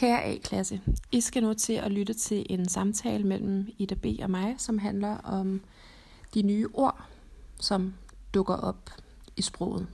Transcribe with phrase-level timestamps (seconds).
[0.00, 0.80] Kære A-klasse,
[1.12, 4.06] I skal nu til at lytte til en samtale mellem Ida B.
[4.22, 5.60] og mig, som handler om
[6.34, 7.04] de nye ord,
[7.60, 7.94] som
[8.34, 8.90] dukker op
[9.36, 9.86] i sproget.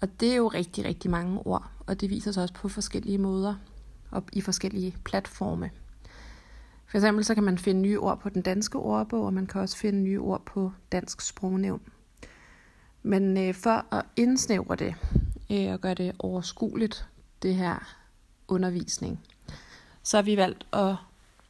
[0.00, 3.18] Og det er jo rigtig, rigtig mange ord, og det viser sig også på forskellige
[3.18, 3.54] måder
[4.10, 5.70] og i forskellige platforme.
[6.86, 9.60] For eksempel så kan man finde nye ord på den danske ordbog, og man kan
[9.60, 11.82] også finde nye ord på dansk sprognævn.
[13.02, 14.94] Men øh, for at indsnævre det
[15.50, 17.08] øh, og gøre det overskueligt,
[17.42, 18.03] det her
[18.48, 19.20] undervisning,
[20.02, 20.94] så har vi valgt at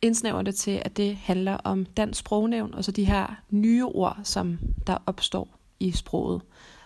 [0.02, 4.18] indsnævre det til, at det handler om dansk sprognævn, og så de her nye ord,
[4.22, 5.48] som der opstår
[5.80, 6.42] i sproget.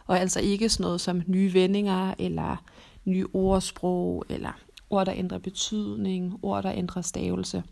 [0.07, 2.57] Og altså ikke sådan noget som nye vendinger, eller
[3.05, 4.53] nye ordsprog, eller
[4.91, 7.63] ord, der ændrer betydning, ord, der ændrer stavelse.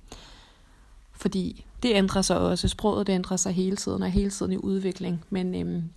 [1.12, 2.68] Fordi det ændrer sig også.
[2.68, 5.24] Sproget det ændrer sig hele tiden, og hele tiden i udvikling.
[5.30, 5.90] Men øhm,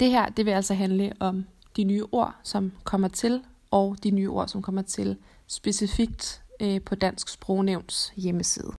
[0.00, 1.44] det her, det vil altså handle om
[1.76, 3.40] de nye ord, som kommer til,
[3.72, 8.72] og de nye ord, som kommer til specifikt øh, på Dansk Sprognævns hjemmeside.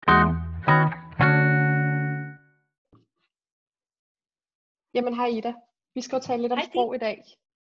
[4.94, 5.54] Jamen hej Ida.
[5.96, 7.24] Vi skal jo tale lidt om hej, sprog i dag.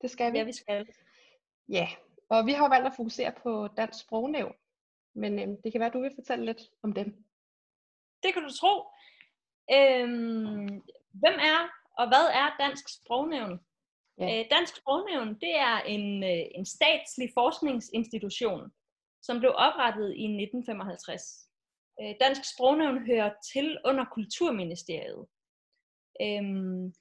[0.02, 0.38] Det skal vi.
[0.38, 0.86] Ja, vi skal.
[1.68, 1.88] Ja,
[2.28, 4.54] og vi har valgt at fokusere på Dansk Sprognævn.
[5.14, 7.24] Men øhm, det kan være, at du vil fortælle lidt om dem.
[8.22, 8.74] Det kan du tro.
[9.72, 10.82] Øhm,
[11.20, 11.58] hvem er
[11.98, 13.60] og hvad er Dansk Sprognævn?
[14.20, 14.40] Ja.
[14.40, 18.72] Øh, Dansk Sprognævn det er en, øh, en statslig forskningsinstitution,
[19.22, 21.22] som blev oprettet i 1955.
[22.00, 25.26] Øh, Dansk Sprognævn hører til under Kulturministeriet.
[26.22, 26.94] Øhm,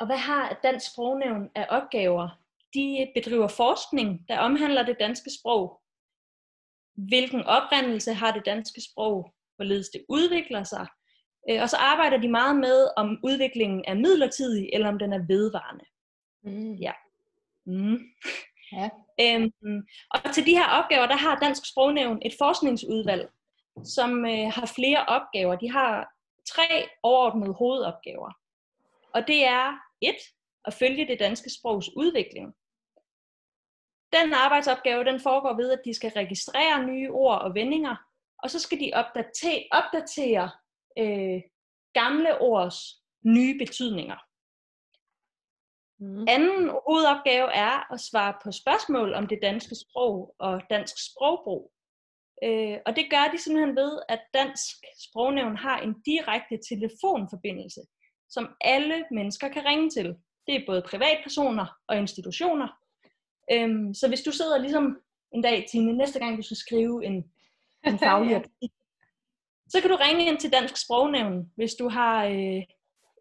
[0.00, 2.28] og hvad har Dansk Sprognævn af opgaver?
[2.74, 5.80] De bedriver forskning, der omhandler det danske sprog.
[6.94, 9.34] Hvilken oprindelse har det danske sprog?
[9.56, 10.86] Hvorledes det udvikler sig?
[11.62, 15.84] Og så arbejder de meget med, om udviklingen er midlertidig, eller om den er vedvarende.
[16.44, 16.74] Mm.
[16.74, 16.92] Ja.
[17.66, 17.98] Mm.
[18.72, 18.90] ja.
[19.20, 23.30] Øhm, og til de her opgaver, der har Dansk Sprognævn et forskningsudvalg,
[23.84, 25.56] som øh, har flere opgaver.
[25.56, 26.14] De har
[26.48, 28.32] tre overordnede hovedopgaver.
[29.14, 30.16] Og det er et,
[30.64, 32.54] at følge det danske sprogs udvikling.
[34.12, 37.96] Den arbejdsopgave, den foregår ved, at de skal registrere nye ord og vendinger,
[38.38, 40.50] og så skal de opdatere, opdatere
[40.98, 41.42] øh,
[41.92, 44.16] gamle ords nye betydninger.
[46.04, 46.24] Mm.
[46.28, 51.72] Anden hovedopgave er at svare på spørgsmål om det danske sprog og dansk sprogbrug.
[52.44, 57.80] Øh, og det gør de simpelthen ved, at Dansk Sprognævn har en direkte telefonforbindelse,
[58.28, 60.16] som alle mennesker kan ringe til.
[60.46, 62.68] Det er både privatpersoner og institutioner.
[63.52, 64.98] Øhm, så hvis du sidder ligesom
[65.34, 67.24] en dag, Tine, næste gang du skal skrive en,
[67.86, 68.70] en faglig artikel,
[69.68, 72.62] så kan du ringe ind til Dansk Sprognævn, hvis du har øh,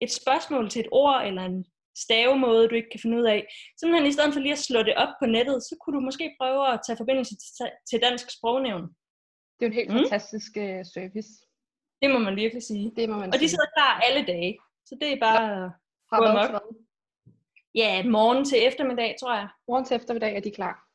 [0.01, 1.65] et spørgsmål til et ord eller en
[1.97, 3.47] stavemåde, du ikke kan finde ud af.
[3.79, 6.35] Simpelthen i stedet for lige at slå det op på nettet, så kunne du måske
[6.39, 7.35] prøve at tage forbindelse
[7.89, 8.85] til Dansk Sprognævn.
[9.55, 9.97] Det er jo en helt mm.
[9.97, 11.31] fantastisk uh, service.
[12.01, 12.91] Det må man virkelig sige.
[12.95, 14.57] Det må man og de sidder klar alle dage.
[14.85, 15.67] Så det er bare ja.
[16.09, 16.63] Fra gå amok.
[17.75, 19.47] Ja, morgen til eftermiddag, tror jeg.
[19.67, 20.87] Morgen til eftermiddag er de klar.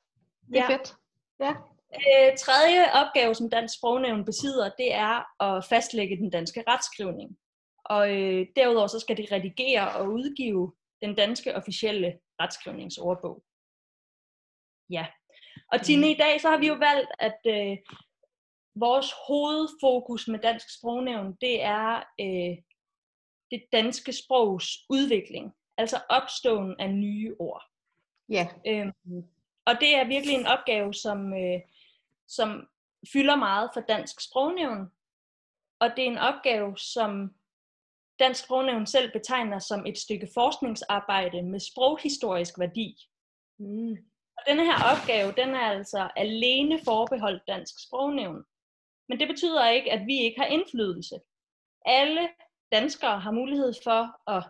[0.48, 0.76] Det er ja.
[0.76, 0.94] fedt.
[1.40, 1.52] Ja.
[1.94, 7.38] Øh, tredje opgave, som Dansk Sprognævn besidder, det er at fastlægge den danske retskrivning.
[7.84, 10.72] Og øh, derudover så skal de redigere og udgive
[11.02, 13.44] den danske officielle retskrivningsordbog.
[14.90, 15.06] Ja.
[15.72, 17.76] Og Tine, i dag så har vi jo valgt, at øh,
[18.74, 22.56] vores hovedfokus med dansk sprognævn, det er øh,
[23.50, 25.54] det danske sprogs udvikling.
[25.76, 27.64] Altså opståen af nye ord.
[28.28, 28.48] Ja.
[28.66, 29.24] Øhm,
[29.66, 31.60] og det er virkelig en opgave, som, øh,
[32.28, 32.68] som
[33.12, 34.90] fylder meget for dansk sprognævn.
[35.80, 37.34] Og det er en opgave, som
[38.18, 42.96] Dansk Sprognævn selv betegner som et stykke forskningsarbejde med sproghistorisk værdi.
[43.58, 43.96] Mm.
[44.36, 48.44] Og denne her opgave, den er altså alene forbeholdt Dansk Sprognævn.
[49.08, 51.16] Men det betyder ikke, at vi ikke har indflydelse.
[51.84, 52.28] Alle
[52.72, 54.44] danskere har mulighed for at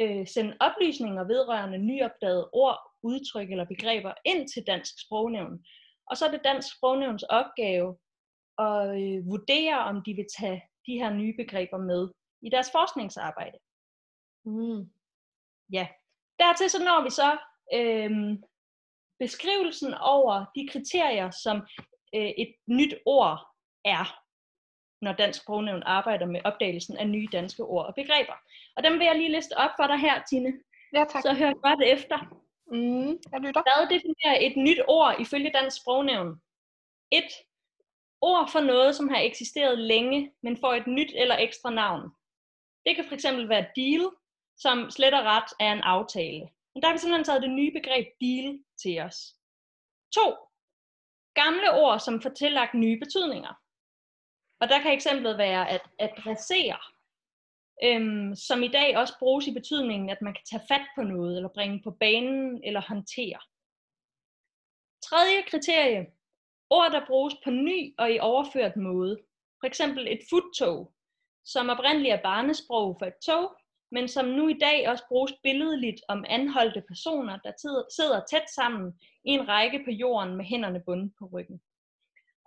[0.00, 5.64] øh, sende oplysninger vedrørende nyopdagede ord, udtryk eller begreber ind til Dansk Sprognævn.
[6.10, 7.88] Og så er det Dansk Sprognævns opgave
[8.58, 12.10] at øh, vurdere, om de vil tage de her nye begreber med
[12.46, 13.58] i deres forskningsarbejde.
[14.44, 14.90] Mm.
[15.72, 15.88] Ja.
[16.38, 17.38] Dertil så når vi så
[17.74, 18.42] øhm,
[19.18, 21.56] beskrivelsen over de kriterier, som
[22.14, 23.38] øh, et nyt ord
[23.84, 24.22] er,
[25.00, 28.36] når Dansk Sprognævn arbejder med opdagelsen af nye danske ord og begreber.
[28.76, 30.52] Og dem vil jeg lige liste op for dig her, Tine.
[30.92, 31.22] Ja, tak.
[31.22, 32.18] Så hør godt efter.
[32.66, 33.62] Mm, jeg lytter.
[33.62, 36.40] Hvad definerer et nyt ord ifølge Dansk Sprognævn?
[37.12, 37.30] Et
[38.20, 42.10] ord for noget, som har eksisteret længe, men får et nyt eller ekstra navn.
[42.86, 44.10] Det kan fx være deal,
[44.56, 46.48] som slet og ret er en aftale.
[46.74, 49.18] Men der har vi simpelthen taget det nye begreb deal til os.
[50.14, 50.26] To.
[51.34, 53.54] gamle ord, som får tillagt nye betydninger.
[54.60, 56.78] Og der kan eksemplet være at adressere,
[57.84, 61.36] øhm, som i dag også bruges i betydningen, at man kan tage fat på noget,
[61.36, 63.40] eller bringe på banen, eller håndtere.
[65.02, 66.06] Tredje kriterie.
[66.70, 69.18] Ord, der bruges på ny og i overført måde.
[69.60, 70.95] For eksempel et futtog,
[71.46, 73.56] som oprindeligt er barnesprog for et tog,
[73.90, 77.52] men som nu i dag også bruges billedligt om anholdte personer, der
[77.96, 81.60] sidder tæt sammen i en række på jorden med hænderne bundet på ryggen.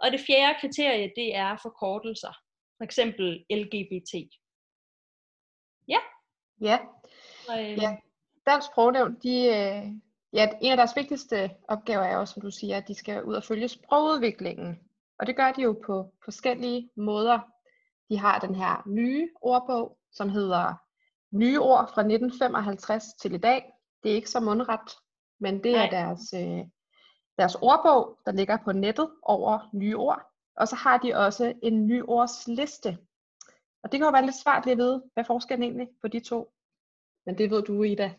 [0.03, 2.33] Og det fjerde kriterie, det er forkortelser.
[2.77, 4.13] For eksempel LGBT.
[5.87, 5.99] Ja.
[6.61, 6.77] Ja.
[7.49, 7.77] Og, øh...
[7.81, 7.97] ja.
[8.45, 9.83] Dansk sprognævn, de, øh,
[10.33, 13.33] ja, en af deres vigtigste opgaver er også, som du siger, at de skal ud
[13.33, 14.79] og følge sprogudviklingen.
[15.19, 17.39] Og det gør de jo på forskellige måder.
[18.09, 20.73] De har den her nye ordbog, som hedder
[21.31, 23.73] Nye ord fra 1955 til i dag.
[24.03, 24.97] Det er ikke så mundret,
[25.39, 25.85] men det Nej.
[25.85, 26.65] er deres, øh,
[27.37, 30.21] deres ordbog, der ligger på nettet over nye ord.
[30.55, 32.97] Og så har de også en ny ordsliste.
[33.83, 36.19] Og det kan jo være lidt svært lige at vide, hvad forskellen egentlig på de
[36.19, 36.51] to.
[37.25, 38.13] Men det ved du, Ida.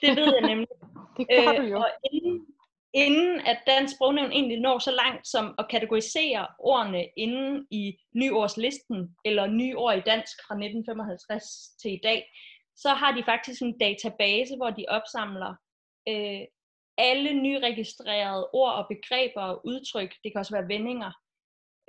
[0.00, 0.68] Det ved jeg nemlig.
[1.16, 1.76] det gør du jo.
[1.76, 2.46] Øh, og inden,
[2.94, 9.16] inden at dansk sprognævn egentlig når så langt som at kategorisere ordene inden i nyordslisten,
[9.24, 11.44] eller nyord i dansk fra 1955
[11.82, 12.26] til i dag,
[12.76, 15.54] så har de faktisk en database, hvor de opsamler
[16.08, 16.40] øh,
[16.98, 21.12] alle nyregistrerede ord og begreber og udtryk, det kan også være vendinger,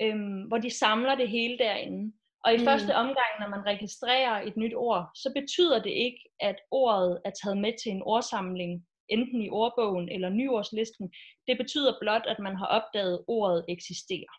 [0.01, 2.13] øh, hvor de samler det hele derinde.
[2.45, 2.63] Og i mm.
[2.63, 7.31] første omgang, når man registrerer et nyt ord, så betyder det ikke, at ordet er
[7.43, 11.13] taget med til en ordsamling, enten i ordbogen eller nyordslisten.
[11.47, 14.33] Det betyder blot, at man har opdaget, at ordet eksisterer.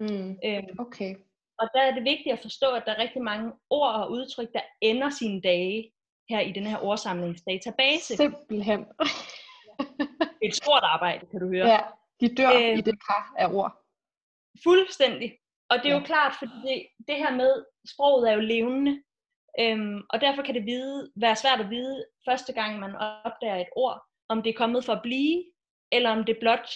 [0.00, 0.38] Mm.
[0.44, 1.14] Øhm, okay.
[1.58, 4.48] Og der er det vigtigt at forstå, at der er rigtig mange ord og udtryk,
[4.52, 5.92] der ender sine dage
[6.30, 8.16] her i den her ordsamlingsdatabase.
[8.16, 8.86] Simpelthen.
[10.42, 11.68] Et stort arbejde, kan du høre.
[11.68, 11.80] Ja,
[12.20, 13.72] de dør øhm, i det kar af ord.
[14.62, 15.38] Fuldstændig.
[15.70, 15.98] Og det er ja.
[15.98, 19.02] jo klart, fordi det, det her med, sproget er jo levende,
[19.60, 22.94] øhm, og derfor kan det vide, være svært at vide første gang, man
[23.24, 25.44] opdager et ord, om det er kommet for at blive,
[25.92, 26.70] eller om det blot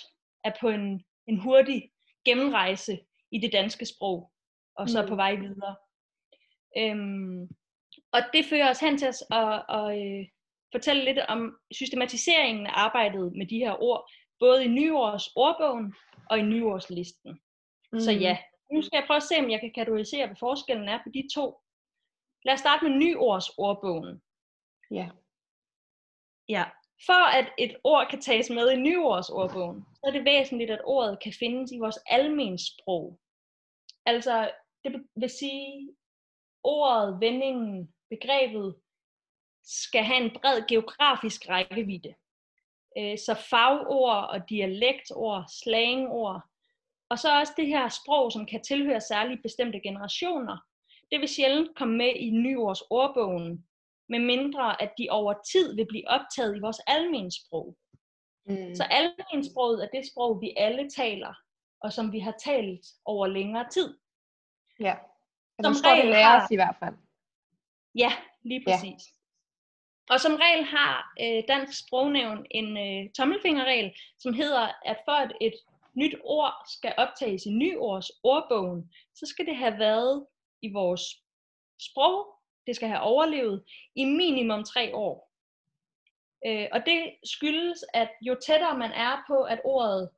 [0.44, 1.90] er på en, en hurtig
[2.24, 3.00] gennemrejse
[3.30, 4.32] i det danske sprog,
[4.76, 5.08] og så mm.
[5.08, 5.76] på vej videre.
[6.78, 7.48] Øhm,
[8.12, 10.26] og det fører os hen til at, at, at, øh,
[10.72, 15.94] fortælle lidt om systematiseringen af arbejdet med de her ord, både i nyårs ordbogen
[16.30, 17.40] og i nyårslisten.
[17.92, 18.00] Mm.
[18.00, 18.38] Så ja,
[18.72, 21.28] nu skal jeg prøve at se, om jeg kan kategorisere, hvad forskellen er på de
[21.34, 21.60] to.
[22.44, 24.22] Lad os starte med nyårs ordbogen.
[24.90, 25.10] Ja.
[26.48, 26.64] Ja,
[27.06, 31.18] for at et ord kan tages med i nyårsordbogen, så er det væsentligt, at ordet
[31.22, 33.18] kan findes i vores almensprog.
[34.06, 34.50] Altså,
[34.84, 35.94] det vil sige,
[36.64, 38.74] ordet, vendingen, begrebet
[39.64, 42.14] skal have en bred geografisk rækkevidde.
[42.98, 46.40] Øh, så fagord og dialektord, slangord,
[47.08, 50.56] og så også det her sprog, som kan tilhøre særligt bestemte generationer,
[51.10, 53.66] det vil sjældent komme med i nyårsordbogen,
[54.12, 57.76] med mindre at de over tid vil blive optaget i vores almensprog.
[58.46, 58.74] Mm.
[58.74, 61.34] Så almensproget er det sprog, vi alle taler,
[61.80, 63.88] og som vi har talt over længere tid.
[64.80, 64.94] Ja,
[65.62, 66.94] som regel det lærer os i hvert fald.
[67.94, 68.12] Ja,
[68.42, 69.02] lige præcis.
[69.08, 70.14] Ja.
[70.14, 75.32] Og som regel har øh, Dansk Sprognævn en øh, tommelfingerregel, som hedder, at for at
[75.40, 75.54] et
[75.94, 80.26] nyt ord skal optages i nyårs ordbogen, så skal det have været
[80.62, 81.02] i vores
[81.80, 83.64] sprog det skal have overlevet
[83.96, 85.32] i minimum tre år.
[86.46, 90.10] Øh, og det skyldes, at jo tættere man er på, at ordet,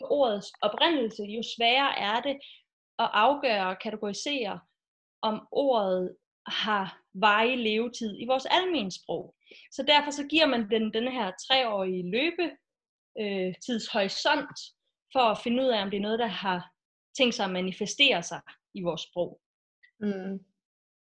[0.00, 2.38] på ordets oprindelse, jo sværere er det
[2.98, 4.60] at afgøre og kategorisere,
[5.22, 6.16] om ordet
[6.46, 9.34] har varig levetid i vores almensprog.
[9.72, 12.56] Så derfor så giver man den, den her treårige løbe
[13.20, 14.58] øh, tidshorisont
[15.12, 16.70] for at finde ud af, om det er noget, der har
[17.18, 18.40] tænkt sig at manifestere sig
[18.74, 19.40] i vores sprog.
[20.00, 20.38] Mm.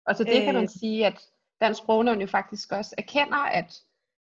[0.09, 0.69] Og så det øh, kan man øh.
[0.69, 1.21] sige, at
[1.61, 3.73] Dansk Sprognævn jo faktisk også erkender, at,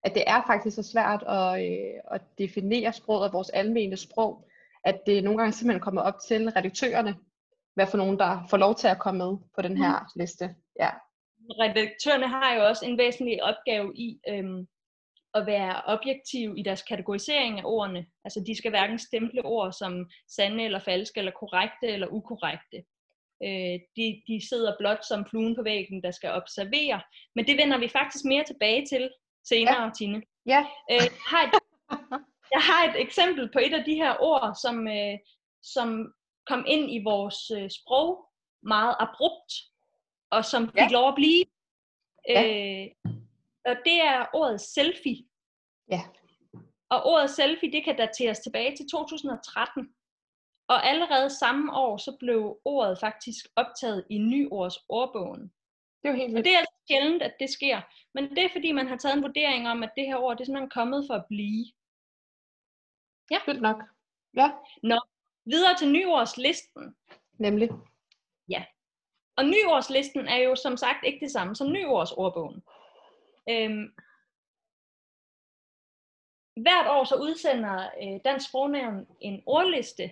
[0.04, 4.48] at det er faktisk så svært at, øh, at definere sproget af vores almene sprog,
[4.84, 7.16] at det nogle gange simpelthen kommer op til redaktørerne,
[7.74, 10.22] hvad for nogen, der får lov til at komme med på den her mm.
[10.22, 10.56] liste.
[10.80, 10.90] Ja.
[11.50, 14.68] Redaktørerne har jo også en væsentlig opgave i øhm,
[15.34, 18.06] at være objektiv i deres kategorisering af ordene.
[18.24, 22.84] Altså de skal hverken stemple ord som sande eller falske, eller korrekte eller ukorrekte.
[23.44, 27.02] Øh, de, de sidder blot som fluen på væggen, der skal observere.
[27.36, 29.10] Men det vender vi faktisk mere tilbage til
[29.48, 29.90] senere, ja.
[29.98, 30.22] Tine.
[30.46, 30.66] Ja.
[30.92, 31.54] Øh, jeg, har et,
[32.56, 35.18] jeg har et eksempel på et af de her ord, som, øh,
[35.64, 36.14] som
[36.50, 38.26] kom ind i vores øh, sprog
[38.64, 39.54] meget abrupt,
[40.32, 40.88] og som fik ja.
[40.92, 41.46] lov at blive.
[42.30, 42.42] Ja.
[42.46, 42.88] Øh,
[43.66, 45.24] og det er ordet selfie.
[45.92, 46.02] Ja.
[46.90, 49.94] og ordet selfie, det kan dateres tilbage til 2013.
[50.70, 55.42] Og allerede samme år, så blev ordet faktisk optaget i nyords ordbogen.
[56.02, 57.82] Det er jo helt Og det er altså sjældent, at det sker.
[58.14, 60.42] Men det er fordi, man har taget en vurdering om, at det her ord, det
[60.42, 61.66] er simpelthen kommet for at blive.
[63.32, 63.40] Ja.
[63.46, 63.84] Vildt nok.
[64.38, 64.52] Ja.
[64.84, 65.00] Nå,
[65.46, 66.96] videre til nyordslisten.
[67.34, 67.70] Nemlig.
[68.50, 68.66] Ja.
[69.38, 72.64] Og nyordslisten er jo som sagt ikke det samme som nyordsordbogen.
[73.50, 73.94] Øhm,
[76.62, 80.12] hvert år så udsender øh, Dansk Sprognævn en ordliste,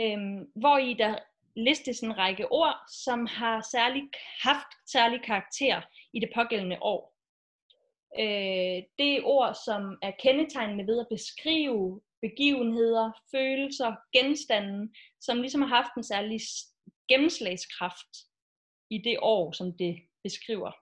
[0.00, 0.18] øh,
[0.54, 1.18] hvor i der
[1.56, 4.02] listes en række ord, som har særlig,
[4.42, 5.80] haft særlig karakter
[6.12, 7.14] i det pågældende år.
[8.18, 15.62] Øh, det er ord, som er kendetegnende ved at beskrive begivenheder, følelser, genstande, som ligesom
[15.62, 16.40] har haft en særlig
[17.08, 18.12] gennemslagskraft
[18.90, 20.72] i det år, som det beskriver.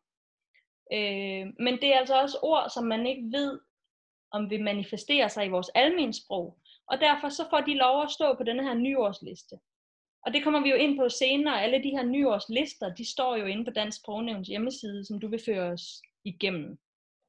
[0.93, 3.61] Øh, men det er altså også ord, som man ikke ved,
[4.31, 6.59] om vil manifestere sig i vores almensprog.
[6.91, 9.57] Og derfor så får de lov at stå på denne her nyårsliste.
[10.27, 11.63] Og det kommer vi jo ind på senere.
[11.63, 15.43] Alle de her nyårslister, de står jo inde på Dansk Sprognævns hjemmeside, som du vil
[15.47, 16.79] føre os igennem.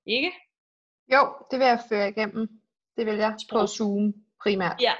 [0.05, 0.31] Ikke?
[1.13, 2.61] Jo, det vil jeg føre igennem.
[2.97, 3.61] Det vil jeg Sprog.
[3.61, 4.81] på Zoom primært.
[4.81, 4.93] Ja.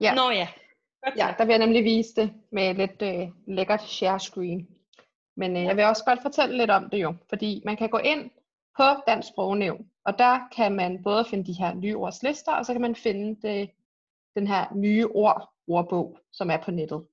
[0.00, 0.14] ja.
[0.14, 0.48] Nå ja.
[1.04, 4.68] Godt ja, der vil jeg nemlig vise det med lidt øh, lækkert share screen.
[5.36, 7.98] Men øh, jeg vil også godt fortælle lidt om det jo, fordi man kan gå
[7.98, 8.30] ind
[8.76, 12.72] på Dansk Sprognævn, og der kan man både finde de her nye ordslister, og så
[12.72, 13.70] kan man finde det,
[14.36, 17.06] den her nye ord, ordbog, som er på nettet.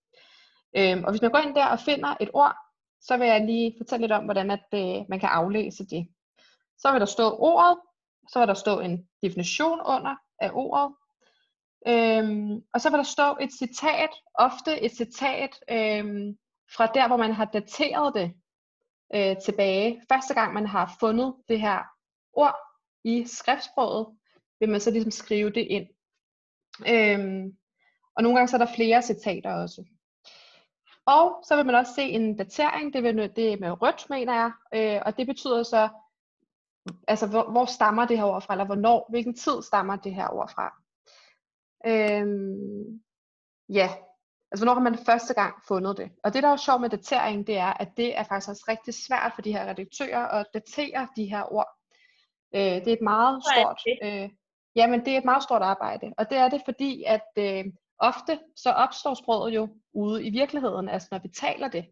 [0.77, 2.55] Øhm, og hvis man går ind der og finder et ord,
[3.01, 6.07] så vil jeg lige fortælle lidt om, hvordan at, øh, man kan aflæse det.
[6.77, 7.77] Så vil der stå ordet,
[8.31, 10.95] så vil der stå en definition under af ordet,
[11.88, 16.38] øhm, og så vil der stå et citat, ofte et citat øhm,
[16.75, 18.33] fra der, hvor man har dateret det
[19.15, 20.01] øh, tilbage.
[20.11, 21.83] Første gang man har fundet det her
[22.33, 22.55] ord
[23.03, 24.07] i skriftsproget,
[24.59, 25.88] vil man så ligesom skrive det ind.
[26.88, 27.57] Øhm,
[28.15, 29.83] og nogle gange så er der flere citater også.
[31.05, 34.33] Og så vil man også se en datering, det, vil, det er med rødt, mener
[34.33, 35.89] jeg, øh, og det betyder så,
[37.07, 40.27] altså hvor, hvor stammer det her ord fra, eller hvornår, hvilken tid stammer det her
[40.27, 40.74] ord fra.
[41.86, 43.01] Øhm,
[43.69, 43.89] ja,
[44.51, 46.12] altså hvornår har man første gang fundet det.
[46.24, 48.93] Og det der er sjovt med datering, det er, at det er faktisk også rigtig
[48.93, 51.69] svært for de her redaktører at datere de her ord.
[52.55, 54.29] Øh, det er et meget stort, øh,
[54.75, 57.65] jamen det er et meget stort arbejde, og det er det fordi, at øh,
[57.99, 61.85] ofte så opstår sproget jo ude i virkeligheden, altså når vi taler det.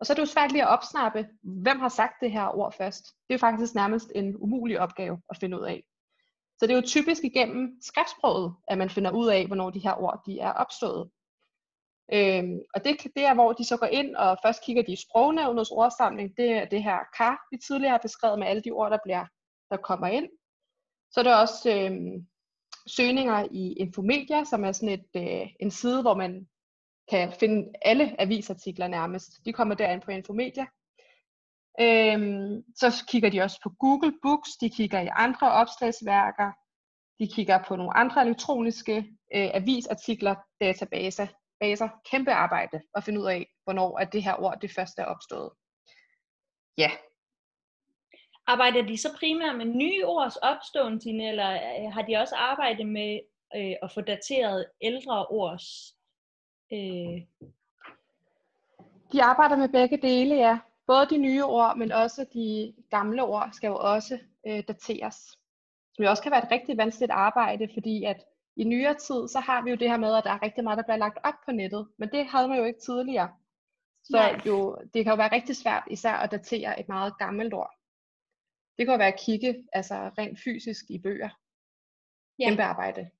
[0.00, 2.74] Og så er det jo svært lige at opsnappe, hvem har sagt det her ord
[2.78, 3.04] først.
[3.04, 5.84] Det er jo faktisk nærmest en umulig opgave at finde ud af.
[6.58, 9.94] Så det er jo typisk igennem skriftsproget, at man finder ud af, hvornår de her
[10.02, 11.10] ord de er opstået.
[12.12, 14.96] Øhm, og det, det er, hvor de så går ind og først kigger de i
[14.96, 16.36] sprognævnets ordsamling.
[16.36, 19.24] Det er det her kar, vi tidligere har beskrevet med alle de ord, der, bliver,
[19.70, 20.28] der kommer ind.
[21.12, 22.22] Så er der også øh,
[22.86, 26.48] søgninger i Infomedia, som er sådan et, øh, en side, hvor man
[27.10, 29.30] kan finde alle avisartikler nærmest.
[29.44, 30.66] De kommer derind på Infomedia.
[31.80, 36.52] Øhm, så kigger de også på Google Books, de kigger i andre opslagsværker,
[37.20, 38.96] de kigger på nogle andre elektroniske
[39.34, 41.26] øh, avisartikler, databaser,
[41.60, 41.88] baser.
[42.10, 45.50] Kæmpe arbejde at finde ud af, hvornår at det her ord det første er opstået.
[46.78, 46.90] Ja.
[48.46, 52.86] Arbejder de så primært med nye ords opståen, Tine, eller øh, har de også arbejdet
[52.86, 53.20] med
[53.56, 55.96] øh, at få dateret ældre ords?
[56.72, 57.48] Øh...
[59.12, 63.48] De arbejder med begge dele, ja både de nye ord, men også de gamle ord
[63.52, 65.16] skal jo også øh, dateres.
[65.94, 68.24] Som jo også kan være et rigtig vanskeligt arbejde, fordi at
[68.56, 70.76] i nyere tid, så har vi jo det her med, at der er rigtig meget,
[70.76, 71.88] der bliver lagt op på nettet.
[71.98, 73.30] Men det havde man jo ikke tidligere.
[74.04, 74.40] Så Nej.
[74.46, 77.74] jo, det kan jo være rigtig svært især at datere et meget gammelt ord.
[78.78, 81.30] Det kan jo være at kigge altså rent fysisk i bøger.
[82.38, 82.48] Ja.
[82.48, 83.10] Kæmpe arbejde.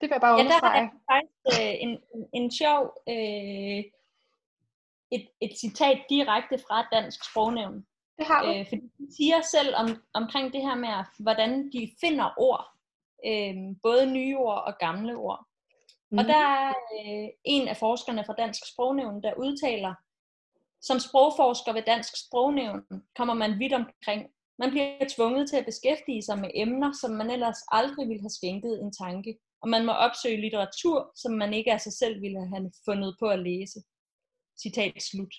[0.00, 0.78] Det vil jeg bare understrege.
[0.78, 3.84] Ja, der er faktisk øh, en, en, en sjov øh,
[5.10, 7.86] et, et citat direkte fra Dansk Sprognævn.
[8.18, 8.48] Det har du.
[8.50, 12.64] Øh, fordi de siger selv om, omkring det her med, hvordan de finder ord.
[13.26, 15.46] Øh, både nye ord og gamle ord.
[16.10, 16.18] Mm.
[16.18, 19.94] Og der er øh, en af forskerne fra Dansk Sprognævn, der udtaler,
[20.82, 22.82] som sprogforsker ved Dansk Sprognævn
[23.16, 24.30] kommer man vidt omkring.
[24.58, 28.36] Man bliver tvunget til at beskæftige sig med emner, som man ellers aldrig ville have
[28.38, 29.38] skænket en tanke.
[29.62, 33.26] Og man må opsøge litteratur, som man ikke af sig selv ville have fundet på
[33.26, 33.80] at læse.
[34.62, 35.34] Citat slut.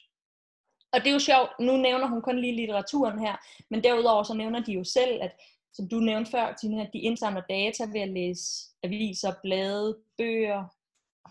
[0.93, 3.35] Og det er jo sjovt, nu nævner hun kun lige litteraturen her,
[3.69, 5.33] men derudover så nævner de jo selv, at
[5.73, 8.43] som du nævnte før, Tina, at de indsamler data ved at læse
[8.83, 10.63] aviser, blade, bøger,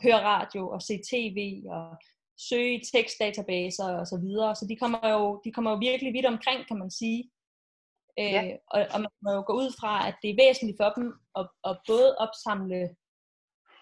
[0.02, 1.96] høre radio og se tv og
[2.48, 4.56] søge i tekstdatabaser og så videre.
[4.56, 7.30] Så de kommer jo, de kommer jo virkelig vidt omkring, kan man sige.
[8.18, 8.56] Øh, ja.
[8.74, 11.06] og, og man må jo gå ud fra, at det er væsentligt for dem
[11.38, 12.80] at, at både opsamle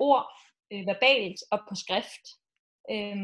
[0.01, 0.27] ord
[0.73, 2.25] øh, verbalt og på skrift,
[2.95, 3.19] øh,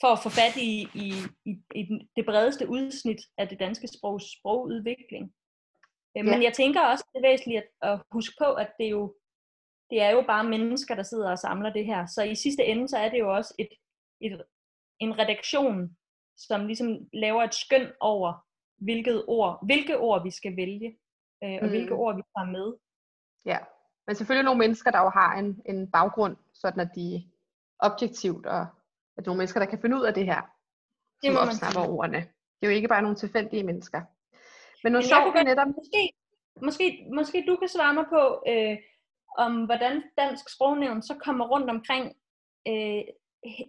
[0.00, 0.72] for at få fat i,
[1.04, 1.08] i,
[1.50, 1.82] i, i
[2.16, 5.24] det bredeste udsnit af det danske sprogs sprogudvikling.
[6.16, 6.30] Øh, ja.
[6.30, 9.14] Men jeg tænker også, det er væsentligt at, at huske på, at det er jo
[9.90, 12.06] det er jo bare mennesker, der sidder og samler det her.
[12.06, 13.68] Så i sidste ende, så er det jo også et,
[14.20, 14.42] et,
[15.00, 15.96] en redaktion,
[16.36, 18.46] som ligesom laver et skøn over,
[18.78, 20.98] hvilket ord, hvilke ord vi skal vælge,
[21.44, 21.70] øh, og mm.
[21.70, 22.76] hvilke ord vi tager med.
[23.44, 23.58] Ja,
[24.06, 27.30] men selvfølgelig nogle mennesker, der jo har en, en baggrund, sådan at de
[27.78, 28.66] objektivt, og
[29.16, 30.40] at nogle mennesker, der kan finde ud af det her,
[31.22, 32.18] det som opsnapper ordene.
[32.56, 34.00] Det er jo ikke bare nogle tilfældige mennesker.
[34.82, 35.66] Men noget sjovt er netop...
[35.66, 36.12] Måske,
[36.62, 38.76] måske, måske du kan svare mig på, øh,
[39.38, 42.16] om hvordan dansk sprognævn så kommer rundt omkring
[42.68, 43.02] øh,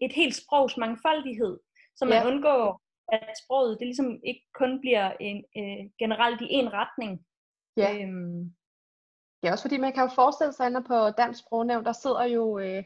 [0.01, 1.59] et helt sprogs mangfoldighed,
[1.95, 2.27] så man ja.
[2.27, 7.25] undgår, at sproget det ligesom ikke kun bliver en, øh, generelt i en retning.
[7.77, 7.95] Ja.
[7.95, 8.53] Øhm.
[9.43, 12.59] ja, også fordi man kan jo forestille sig, at på dansk sprognævn, der sidder jo
[12.59, 12.83] øh,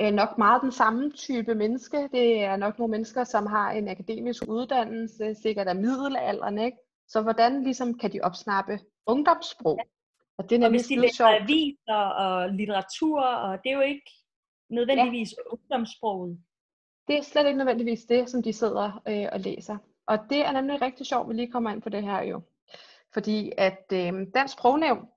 [0.00, 2.08] øh, nok meget den samme type menneske.
[2.12, 6.78] Det er nok nogle mennesker, som har en akademisk uddannelse, sikkert af middelalderen, ikke?
[7.08, 9.78] Så hvordan ligesom kan de opsnappe ungdomssprog?
[9.78, 9.84] Ja.
[10.40, 14.10] Og det er og hvis de læser aviser og litteratur, og det er jo ikke
[14.70, 15.52] nødvendigvis ja.
[15.52, 16.38] ungdomssproget.
[17.08, 19.76] Det er slet ikke nødvendigvis det, som de sidder øh, og læser.
[20.06, 22.42] Og det er nemlig rigtig sjovt, at vi lige kommer ind på det her jo.
[23.12, 25.08] Fordi at øh, Dansk Sprognævn,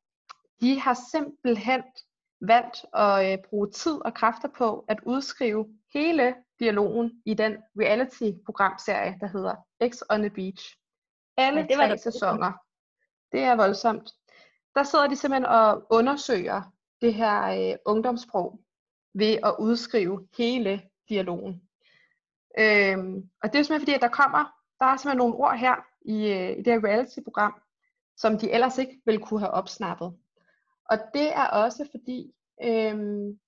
[0.62, 1.84] de har simpelthen
[2.42, 9.18] valgt at øh, bruge tid og kræfter på at udskrive hele dialogen i den reality-programserie,
[9.20, 9.56] der hedder
[9.90, 10.78] X on the Beach.
[11.38, 12.52] Alle ja, det var tre sæsoner.
[13.32, 14.10] Det er voldsomt
[14.76, 16.62] der sidder de simpelthen og undersøger
[17.02, 18.60] det her øh, ungdomssprog
[19.14, 21.62] ved at udskrive hele dialogen.
[22.60, 24.44] Øhm, og det er simpelthen fordi, at der kommer,
[24.80, 25.76] der er simpelthen nogle ord her
[26.06, 27.54] i, øh, i det her reality-program,
[28.18, 30.14] som de ellers ikke ville kunne have opsnappet.
[30.90, 33.40] Og det er også fordi, øhm,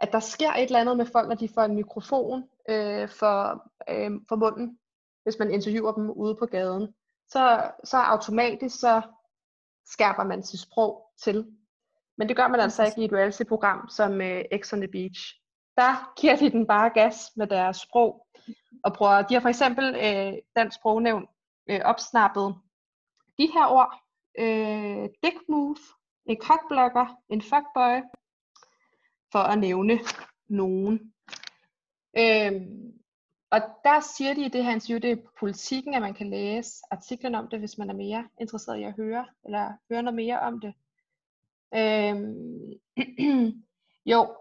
[0.00, 3.70] at der sker et eller andet med folk, når de får en mikrofon øh, for,
[3.88, 4.78] øh, for munden,
[5.22, 6.94] hvis man interviewer dem ude på gaden.
[7.28, 9.02] Så, så automatisk så
[9.92, 11.46] skærper man sit sprog til.
[12.18, 15.34] Men det gør man altså ikke i et reality-program som uh, X on the Beach.
[15.76, 18.26] Der giver de den bare gas med deres sprog.
[18.84, 21.26] Og prøver, de har for eksempel uh, dansk sprognævn
[21.72, 22.54] uh, opsnappet
[23.38, 24.02] de her ord.
[24.40, 25.76] Uh, dick move,
[26.26, 28.00] en cockblocker, en fuckboy,
[29.32, 29.98] for at nævne
[30.48, 31.12] nogen.
[32.18, 32.52] Uh,
[33.50, 36.70] og der siger de i det her interview, det er politikken, at man kan læse
[36.90, 40.40] artiklen om det, hvis man er mere interesseret i at høre, eller høre noget mere
[40.40, 40.74] om det.
[41.74, 42.72] Øhm,
[44.12, 44.36] jo,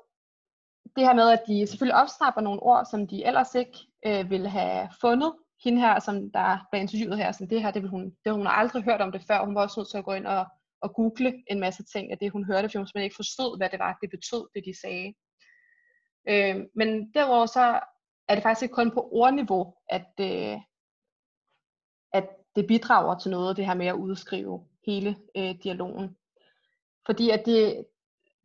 [0.96, 4.50] det her med, at de selvfølgelig opsnapper nogle ord, som de ellers ikke øh, ville
[4.50, 5.34] have fundet.
[5.63, 8.46] Hende her, som der blev interviewet her, sådan det her, det, vil hun, det hun
[8.46, 9.46] har aldrig hørt om det før.
[9.46, 10.46] Hun var også nødt til at gå ind og,
[10.82, 13.70] og google en masse ting af det, hun hørte, for hun simpelthen ikke forstod, hvad
[13.70, 15.13] det var, det betød, det de sagde.
[16.30, 17.80] Øh, men derudover så
[18.28, 20.58] er det faktisk ikke kun på ordniveau, at, øh,
[22.13, 26.18] at det bidrager til noget, det her med at udskrive hele øh, dialogen.
[27.06, 27.86] Fordi at det,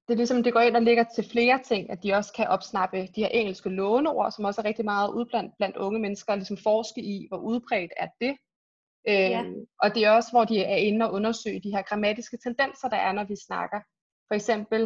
[0.09, 2.49] det, er ligesom, det går ind og ligger til flere ting, at de også kan
[2.49, 6.57] opsnappe de her engelske låneord, som også er rigtig meget udblandt blandt unge mennesker, ligesom
[6.57, 8.37] forske i, hvor udbredt er det.
[9.09, 9.45] Øh, ja.
[9.83, 12.97] Og det er også, hvor de er inde og undersøge de her grammatiske tendenser, der
[12.97, 13.81] er, når vi snakker.
[14.29, 14.83] For eksempel,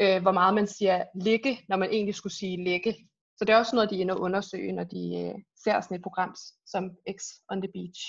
[0.00, 2.94] øh, hvor meget man siger ligge, når man egentlig skulle sige lægge.
[3.36, 5.96] Så det er også noget, de er inde og undersøge, når de øh, ser sådan
[5.96, 6.34] et program
[6.66, 8.00] som X on the Beach.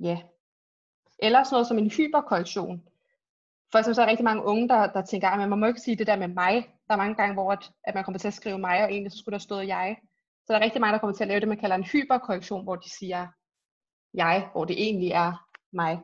[0.00, 0.22] Ja.
[1.18, 2.82] Eller sådan noget som en hyperkorrektion.
[3.72, 5.80] For eksempel så er der rigtig mange unge, der, der tænker, at man må ikke
[5.80, 6.54] sige det der med mig.
[6.86, 9.12] Der er mange gange, hvor at, at man kommer til at skrive mig, og egentlig
[9.12, 9.96] så skulle der stå jeg.
[10.44, 12.64] Så der er rigtig mange, der kommer til at lave det, man kalder en hyperkorrektion,
[12.64, 13.26] hvor de siger
[14.14, 16.00] jeg, hvor det egentlig er mig.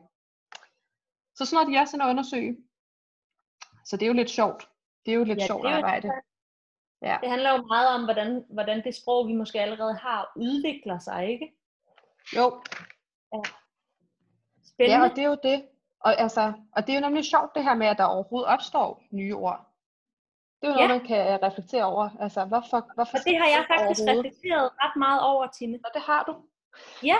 [1.35, 2.57] Så sådan noget, de også at undersøge.
[3.85, 4.69] Så det er jo lidt sjovt.
[5.05, 6.11] Det er jo lidt ja, sjovt arbejde.
[7.03, 7.17] Ja.
[7.21, 11.29] Det handler jo meget om, hvordan, hvordan det sprog, vi måske allerede har, udvikler sig,
[11.29, 11.53] ikke?
[12.35, 12.61] Jo.
[13.33, 13.41] Ja.
[14.65, 14.97] Spændende.
[14.97, 15.65] Ja, og det er jo det.
[15.99, 19.03] Og, altså, og det er jo nemlig sjovt det her med, at der overhovedet opstår
[19.11, 19.59] nye ord.
[20.61, 20.87] Det er jo ja.
[20.87, 22.09] noget, man kan reflektere over.
[22.19, 25.79] Altså, hvorfor, hvorfor og det har jeg faktisk reflekteret ret meget over, Tine.
[25.85, 26.33] Og det har du?
[27.03, 27.17] Ja,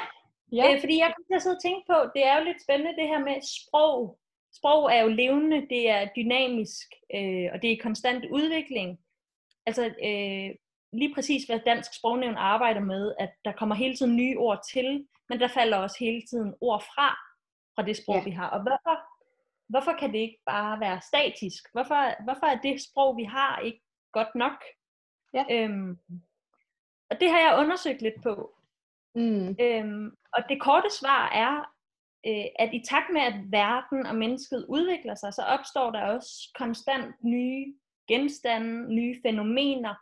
[0.51, 0.73] ja.
[0.73, 2.95] Øh, fordi jeg kom til at sidde og tænke på, det er jo lidt spændende
[2.99, 4.19] det her med sprog.
[4.57, 8.99] Sprog er jo levende, det er dynamisk, øh, og det er i konstant udvikling
[9.65, 10.55] altså øh,
[10.93, 15.07] lige præcis hvad Dansk Sprognævn arbejder med, at der kommer hele tiden nye ord til,
[15.29, 17.09] men der falder også hele tiden ord fra,
[17.75, 18.23] fra det sprog, ja.
[18.23, 18.49] vi har.
[18.49, 18.97] Og hvorfor,
[19.69, 21.63] hvorfor kan det ikke bare være statisk?
[21.71, 24.57] Hvorfor, hvorfor er det sprog, vi har, ikke godt nok?
[25.33, 25.45] Ja.
[25.51, 25.97] Øhm,
[27.09, 28.55] og det har jeg undersøgt lidt på.
[29.15, 29.55] Mm.
[29.59, 31.73] Øhm, og det korte svar er,
[32.27, 36.51] øh, at i takt med, at verden og mennesket udvikler sig, så opstår der også
[36.55, 37.73] konstant nye
[38.07, 39.95] genstande, nye fænomener,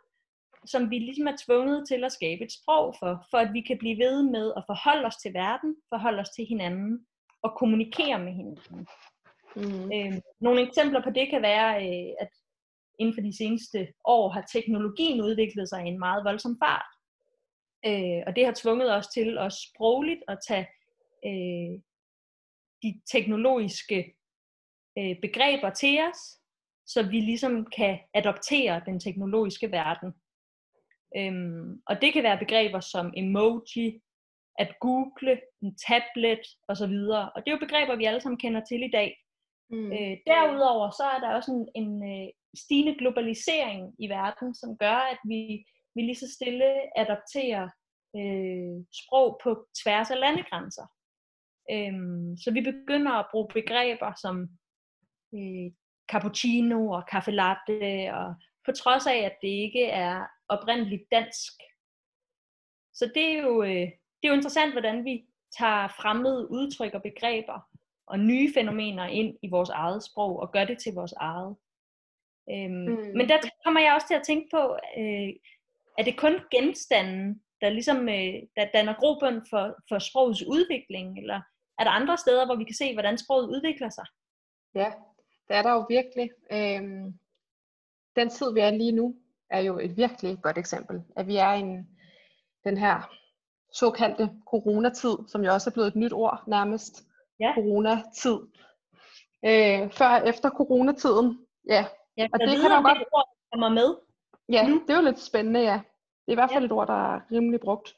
[0.66, 3.78] som vi ligesom er tvunget til at skabe et sprog for, for at vi kan
[3.78, 7.06] blive ved med at forholde os til verden, forholde os til hinanden
[7.42, 8.86] og kommunikere med hinanden.
[9.56, 9.92] Mm.
[9.92, 12.28] Øh, nogle eksempler på det kan være, øh, at
[12.98, 16.90] inden for de seneste år har teknologien udviklet sig i en meget voldsom fart.
[17.86, 20.66] Øh, og det har tvunget os til at sprogligt at tage
[21.26, 21.80] øh,
[22.82, 24.16] de teknologiske
[24.98, 26.38] øh, begreber til os,
[26.86, 30.12] så vi ligesom kan adoptere den teknologiske verden.
[31.16, 34.00] Øhm, og det kan være begreber som emoji,
[34.58, 36.96] at google, en tablet osv.
[37.34, 39.16] Og det er jo begreber, vi alle sammen kender til i dag.
[39.70, 39.92] Mm.
[39.92, 44.98] Øh, derudover så er der også en, en øh, stigende globalisering i verden, som gør,
[45.12, 45.64] at vi,
[45.94, 47.68] vi lige så stille adopterer
[48.18, 50.86] øh, sprog på tværs af landegrænser.
[51.70, 54.36] Øhm, så vi begynder at bruge begreber som
[55.34, 55.68] øh,
[56.12, 58.34] cappuccino og kaffe latte, og
[58.66, 61.52] på trods af, at det ikke er oprindeligt dansk.
[62.94, 65.24] Så det er jo, øh, det er jo interessant, hvordan vi
[65.58, 67.68] tager fremmede udtryk og begreber
[68.06, 71.56] og nye fænomener ind i vores eget sprog og gør det til vores eget.
[72.50, 73.16] Øhm, mm.
[73.16, 75.30] Men der kommer jeg også til at tænke på, øh,
[75.98, 81.40] er det kun genstanden, der ligesom øh, der danner grobund for, for sprogets udvikling, eller
[81.78, 84.06] er der andre steder, hvor vi kan se, hvordan sproget udvikler sig?
[84.74, 84.90] Ja,
[85.52, 86.30] det er der jo virkelig.
[86.52, 87.14] Øhm,
[88.16, 89.16] den tid, vi er lige nu,
[89.50, 91.02] er jo et virkelig godt eksempel.
[91.16, 91.88] At vi er i en,
[92.64, 93.10] den her
[93.72, 97.04] såkaldte coronatid, som jo også er blevet et nyt ord nærmest.
[97.40, 97.52] Ja.
[97.54, 98.38] Coronatid.
[99.44, 101.46] Øh, før og efter coronatiden.
[101.68, 101.84] Ja,
[102.16, 102.98] ja og det kan man godt...
[103.12, 103.96] ord kommer med.
[104.48, 104.82] Ja, nu.
[104.86, 105.80] det er jo lidt spændende, ja.
[106.26, 106.66] Det er i hvert fald ja.
[106.66, 107.96] et ord, der er rimelig brugt.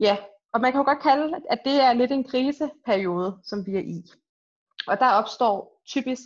[0.00, 0.16] Ja,
[0.52, 3.80] og man kan jo godt kalde, at det er lidt en kriseperiode, som vi er
[3.80, 4.02] i.
[4.86, 6.22] Og der opstår typisk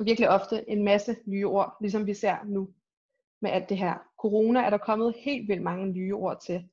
[0.00, 2.68] virkelig ofte en masse nye ord, ligesom vi ser nu
[3.42, 3.94] med alt det her.
[4.18, 6.68] Corona er der kommet helt vildt mange nye ord til.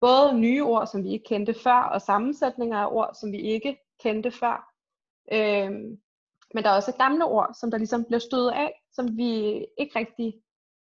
[0.00, 3.78] Både nye ord, som vi ikke kendte før, og sammensætninger af ord, som vi ikke
[4.02, 4.74] kendte før.
[5.32, 6.00] Øhm,
[6.54, 9.30] men der er også gamle ord, som der ligesom bliver stødet af, som vi
[9.78, 10.42] ikke rigtig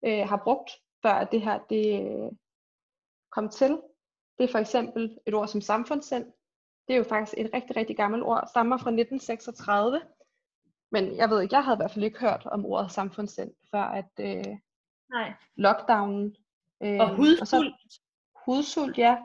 [0.05, 0.71] øh, har brugt,
[1.03, 2.33] før at det her det øh,
[3.33, 3.81] kom til.
[4.39, 6.25] Det er for eksempel et ord som samfundssind.
[6.89, 10.03] Det er jo faktisk et rigtig, rigtig gammelt ord, stammer fra 1936.
[10.95, 13.83] Men jeg ved ikke, jeg havde i hvert fald ikke hørt om ordet samfundssind, før
[13.83, 14.57] at øh,
[15.11, 15.33] Nej.
[15.57, 16.37] lockdownen.
[16.83, 17.41] Øh, og hudsult.
[17.41, 17.73] Og så,
[18.45, 19.17] hudsult, ja.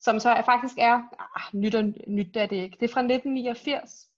[0.00, 0.94] Som så er, faktisk er,
[1.36, 2.76] ah, nyt og nyt er det ikke.
[2.80, 4.10] Det er fra 1989.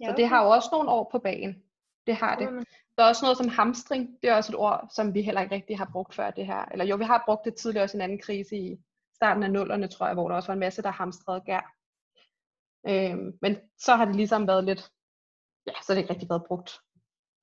[0.00, 0.12] Ja, okay.
[0.12, 1.62] Så det har jo også nogle år på bagen.
[2.06, 2.48] Det har det.
[2.96, 4.18] Der er også noget som hamstring.
[4.22, 6.64] Det er også et ord, som vi heller ikke rigtig har brugt før det her.
[6.72, 8.78] Eller jo, vi har brugt det tidligere også i en anden krise i
[9.14, 11.74] starten af nullerne, tror jeg, hvor der også var en masse, der hamstrede gær.
[12.88, 14.90] Øhm, men så har det ligesom været lidt,
[15.66, 16.80] ja, så har det ikke rigtig været brugt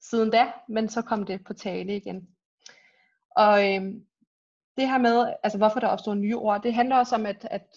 [0.01, 2.29] siden da, men så kom det på tale igen.
[3.35, 4.05] Og øhm,
[4.77, 7.67] det her med, altså hvorfor der opstår nye ord, det handler også om, at, at,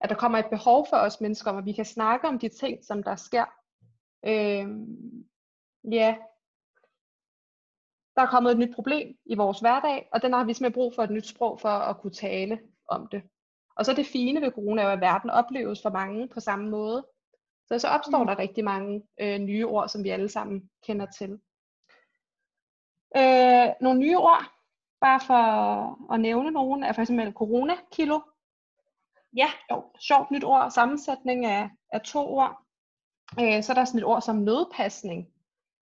[0.00, 2.48] at der kommer et behov for os mennesker, om at vi kan snakke om de
[2.48, 3.44] ting, som der sker.
[4.26, 5.24] Øhm,
[5.92, 6.16] ja,
[8.16, 10.94] der er kommet et nyt problem i vores hverdag, og den har vi simpelthen brug
[10.94, 13.22] for et nyt sprog for at kunne tale om det.
[13.76, 17.06] Og så det fine ved corona er, at verden opleves for mange på samme måde.
[17.66, 18.26] Så så opstår mm.
[18.26, 21.30] der rigtig mange øh, nye ord, som vi alle sammen kender til.
[23.16, 24.44] Øh, nogle nye ord,
[25.00, 28.20] bare for at nævne nogle, er for eksempel corona-kilo.
[29.36, 29.48] Ja.
[29.70, 32.62] Jo, sjovt nyt ord, sammensætning af, af to ord.
[33.40, 35.26] Øh, så er der sådan et ord som nødpasning.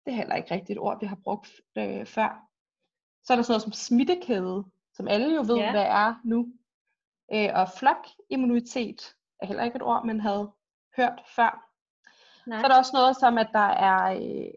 [0.04, 2.48] Det er heller ikke rigtigt et ord, vi har brugt øh, før.
[3.24, 5.70] Så er der sådan noget som smittekæde, som alle jo ved, ja.
[5.70, 6.52] hvad er nu.
[7.32, 10.52] Øh, og flokimmunitet er heller ikke et ord, man havde
[10.96, 11.66] hørt før.
[12.46, 12.60] Nej.
[12.60, 14.50] Så er der også noget som, at der er øh,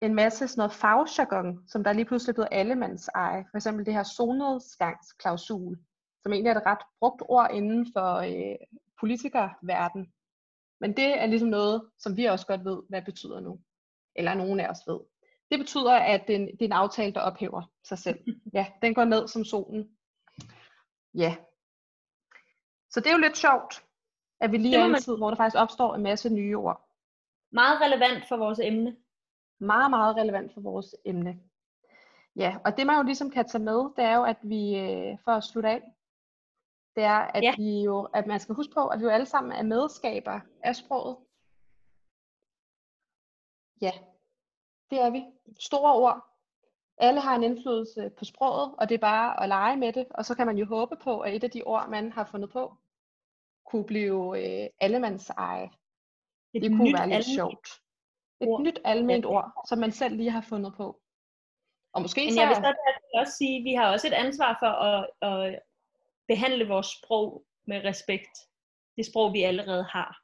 [0.00, 3.44] en masse sådan noget fagjargon, som der lige pludselig er blevet allemands eje.
[3.50, 5.78] For eksempel det her solnedgangsklausul,
[6.22, 8.56] som egentlig er et ret brugt ord inden for øh,
[9.00, 10.12] politikerverden.
[10.80, 13.60] Men det er ligesom noget, som vi også godt ved, hvad det betyder nu.
[14.16, 15.00] Eller nogen af os ved.
[15.50, 18.18] Det betyder, at det er en, det er en aftale, der ophæver sig selv.
[18.54, 19.88] Ja, den går ned som solen.
[21.14, 21.36] Ja,
[22.94, 23.83] så det er jo lidt sjovt,
[24.44, 26.88] at vi lige er i en tid, hvor der faktisk opstår en masse nye ord.
[27.52, 28.96] Meget relevant for vores emne.
[29.58, 31.40] Meget, meget relevant for vores emne.
[32.36, 35.18] Ja, og det man jo ligesom kan tage med, det er jo, at vi, øh,
[35.24, 35.82] for at slutte af,
[36.96, 37.54] det er, at, ja.
[37.56, 40.76] vi jo, at man skal huske på, at vi jo alle sammen er medskaber af
[40.76, 41.16] sproget.
[43.80, 43.92] Ja,
[44.90, 45.24] det er vi.
[45.60, 46.26] Store ord.
[46.96, 50.24] Alle har en indflydelse på sproget, og det er bare at lege med det, og
[50.24, 52.76] så kan man jo håbe på, at et af de ord, man har fundet på,
[53.66, 55.70] kunne blive øh, allemands eje.
[56.54, 57.68] Et det kunne være lidt sjovt.
[58.40, 58.62] Et ord.
[58.62, 61.00] nyt almindeligt ord, som man selv lige har fundet på.
[61.92, 62.40] Og måske Men så...
[62.40, 62.74] jeg vil så
[63.14, 65.60] også sige, at vi har også et ansvar for at, at
[66.28, 68.30] behandle vores sprog med respekt.
[68.96, 70.20] Det sprog, vi allerede har.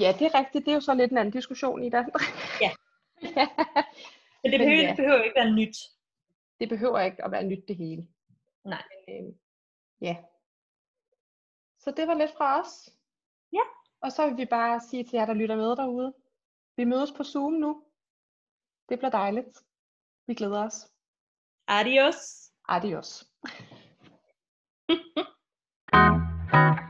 [0.00, 0.64] Ja, det er rigtigt.
[0.64, 2.06] Det er jo så lidt en anden diskussion i det.
[2.60, 2.70] ja.
[4.42, 4.88] Men det behøver, Men, ja.
[4.88, 5.76] det behøver ikke være nyt.
[6.60, 8.06] Det behøver ikke at være nyt det hele.
[8.64, 8.82] Nej.
[9.08, 9.34] Men, øh,
[10.00, 10.16] ja.
[11.86, 12.96] Så det var lidt fra os.
[13.52, 13.62] Ja.
[14.00, 16.14] Og så vil vi bare sige til jer, der lytter med derude.
[16.76, 17.84] Vi mødes på Zoom nu.
[18.88, 19.58] Det bliver dejligt.
[20.26, 20.92] Vi glæder os.
[21.68, 22.52] Adios.
[22.68, 23.24] Adios.